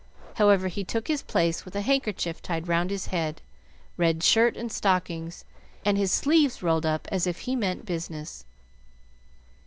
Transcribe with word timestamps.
However, 0.37 0.67
he 0.67 0.83
took 0.83 1.07
his 1.07 1.21
place 1.21 1.63
with 1.63 1.75
a 1.75 1.81
handkerchief 1.81 2.41
tied 2.41 2.67
round 2.67 2.89
his 2.89 3.05
head, 3.13 3.39
red 3.97 4.23
shirt 4.23 4.57
and 4.57 4.71
stockings, 4.71 5.45
and 5.85 5.95
his 5.95 6.11
sleeves 6.11 6.63
rolled 6.63 6.87
up 6.87 7.07
as 7.11 7.27
if 7.27 7.41
he 7.41 7.55
meant 7.55 7.85
business. 7.85 8.43